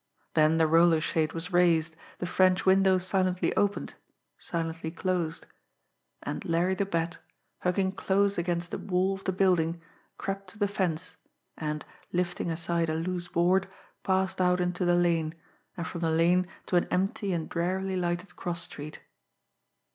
[0.33, 3.93] Then the roller shade was raised, the French window silently opened,
[4.39, 5.45] silently closed
[6.23, 7.19] and Larry the Bat,
[7.59, 9.79] hugging close against the wall of the building,
[10.17, 11.17] crept to the fence,
[11.55, 13.67] and, lifting aside a loose board,
[14.01, 15.35] passed out into the lane,
[15.77, 19.01] and from the lane to an empty and drearily lighted cross street.